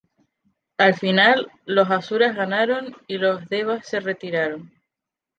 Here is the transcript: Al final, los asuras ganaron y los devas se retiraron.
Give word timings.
Al 0.79 0.95
final, 0.95 1.51
los 1.67 1.91
asuras 1.91 2.35
ganaron 2.35 2.95
y 3.05 3.19
los 3.19 3.47
devas 3.49 3.87
se 3.87 3.99
retiraron. 3.99 4.73